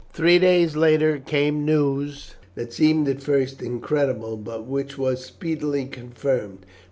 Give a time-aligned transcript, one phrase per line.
[0.13, 6.65] Three days later came news that seemed at first incredible, but which was speedily confirmed.